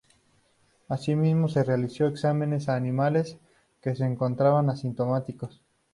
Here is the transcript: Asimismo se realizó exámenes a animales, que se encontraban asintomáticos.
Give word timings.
Asimismo 0.89 1.47
se 1.47 1.63
realizó 1.63 2.07
exámenes 2.07 2.67
a 2.69 2.75
animales, 2.75 3.37
que 3.83 3.93
se 3.95 4.03
encontraban 4.03 4.71
asintomáticos. 4.71 5.61